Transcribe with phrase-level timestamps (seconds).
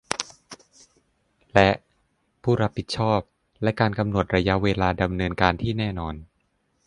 [1.53, 1.69] และ
[2.43, 3.19] ผู้รับผิดชอบ
[3.63, 6.15] และการกำหนดระยะเวลาการดำเนินการที่แน่นอน